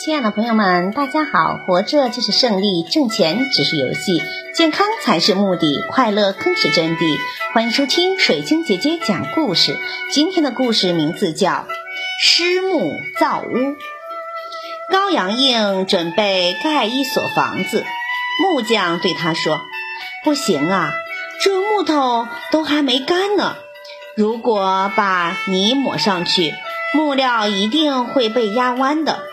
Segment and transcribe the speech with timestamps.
[0.00, 1.58] 亲爱的朋友们，大家好！
[1.66, 4.22] 活着就是胜利，挣钱只是游戏，
[4.54, 7.18] 健康才是目的，快乐更是真谛。
[7.52, 9.76] 欢迎收听水晶姐姐讲故事。
[10.12, 11.50] 今天的故事名字叫
[12.22, 13.52] 《狮木造屋》。
[14.92, 17.84] 高阳应准备盖一所房子，
[18.44, 19.62] 木匠对他说
[20.22, 20.92] ：“不行啊，
[21.42, 23.56] 这木头都还没干呢。
[24.16, 26.54] 如果把泥抹上去，
[26.94, 29.24] 木料一定会被压弯的。”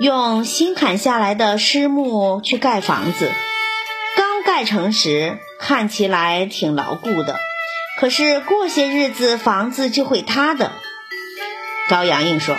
[0.00, 3.30] 用新砍下来的湿木去盖房子，
[4.16, 7.36] 刚盖成时看起来挺牢固的，
[7.98, 10.72] 可是过些日子房子就会塌的。
[11.90, 12.56] 高阳应说：“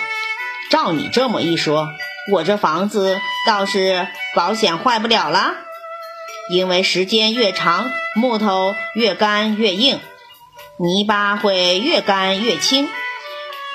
[0.70, 1.88] 照你这么一说，
[2.32, 5.56] 我这房子倒是保险坏不了了，
[6.52, 10.00] 因为时间越长，木头越干越硬，
[10.78, 12.88] 泥巴会越干越轻，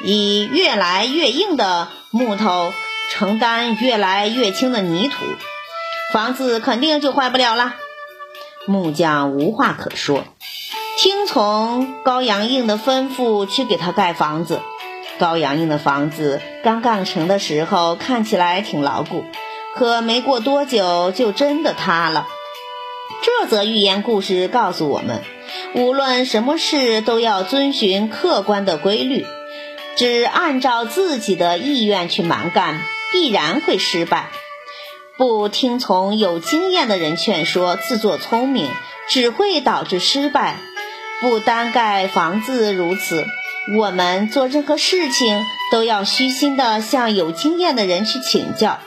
[0.04, 2.72] 以越来越硬的木头。”
[3.10, 5.24] 承担越来越轻的泥土，
[6.12, 7.74] 房子肯定就坏不了了。
[8.66, 10.24] 木匠无话可说，
[10.98, 14.60] 听从高阳应的吩咐去给他盖房子。
[15.18, 19.24] 高阳应的房子刚盖成的时候看起来挺牢固，
[19.74, 22.26] 可没过多久就真的塌了。
[23.22, 25.22] 这则寓言故事告诉我们，
[25.74, 29.24] 无论什么事都要遵循客观的规律，
[29.96, 32.82] 只按照自己的意愿去蛮干。
[33.12, 34.30] 必然会失败。
[35.16, 38.70] 不听从有经验的人劝说，自作聪明，
[39.08, 40.58] 只会导致失败。
[41.20, 43.24] 不单盖房子如此，
[43.78, 48.78] 我们做任何事情都要虚心地向有经验的人去请教，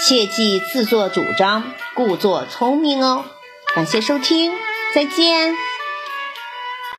[0.00, 3.26] 切忌自作主张，故作聪明哦。
[3.74, 4.52] 感谢收听，
[4.94, 5.54] 再见。